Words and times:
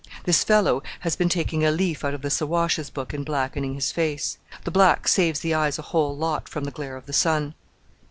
"This 0.23 0.43
fellow 0.43 0.81
has 1.01 1.15
been 1.15 1.29
taking 1.29 1.63
a 1.63 1.69
leaf 1.69 2.03
out 2.03 2.15
of 2.15 2.23
the 2.23 2.31
Siwash's 2.31 2.89
book 2.89 3.13
in 3.13 3.23
blackening 3.23 3.75
his 3.75 3.91
face. 3.91 4.39
The 4.63 4.71
black 4.71 5.07
saves 5.07 5.41
the 5.41 5.53
eyes 5.53 5.77
a 5.77 5.83
whole 5.83 6.17
lot 6.17 6.49
from 6.49 6.63
the 6.63 6.71
glare 6.71 6.97
of 6.97 7.05
the 7.05 7.13
sun." 7.13 7.53